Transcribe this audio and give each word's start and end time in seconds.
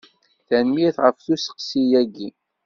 Tanemmirt 0.47 0.97
ɣef 1.03 1.25
usteqsi-agi. 1.33 2.29